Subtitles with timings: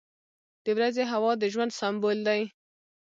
[0.65, 2.41] •د ورځې هوا د ژوند سمبول دی.